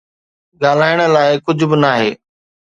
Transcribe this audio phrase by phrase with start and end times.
[0.61, 2.11] ڳالهائڻ لاءِ ڪجهه به ناهي